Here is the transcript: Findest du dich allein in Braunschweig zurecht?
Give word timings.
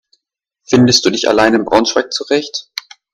Findest 0.67 1.05
du 1.05 1.11
dich 1.11 1.29
allein 1.29 1.53
in 1.53 1.63
Braunschweig 1.63 2.11
zurecht? 2.11 2.71